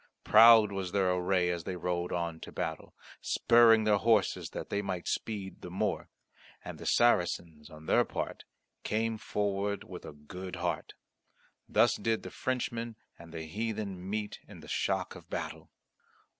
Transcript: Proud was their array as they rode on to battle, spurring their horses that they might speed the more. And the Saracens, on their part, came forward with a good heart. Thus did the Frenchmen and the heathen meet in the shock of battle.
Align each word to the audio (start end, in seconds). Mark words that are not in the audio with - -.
Proud 0.23 0.71
was 0.71 0.93
their 0.93 1.11
array 1.13 1.51
as 1.51 1.63
they 1.63 1.75
rode 1.75 2.11
on 2.11 2.39
to 2.39 2.51
battle, 2.51 2.95
spurring 3.21 3.83
their 3.83 3.99
horses 3.99 4.49
that 4.49 4.71
they 4.71 4.81
might 4.81 5.07
speed 5.07 5.61
the 5.61 5.69
more. 5.69 6.09
And 6.65 6.79
the 6.79 6.87
Saracens, 6.87 7.69
on 7.69 7.85
their 7.85 8.03
part, 8.03 8.43
came 8.81 9.19
forward 9.19 9.83
with 9.83 10.03
a 10.03 10.13
good 10.13 10.55
heart. 10.55 10.95
Thus 11.69 11.97
did 11.97 12.23
the 12.23 12.31
Frenchmen 12.31 12.95
and 13.19 13.31
the 13.31 13.43
heathen 13.43 14.09
meet 14.09 14.39
in 14.47 14.61
the 14.61 14.67
shock 14.67 15.13
of 15.13 15.29
battle. 15.29 15.69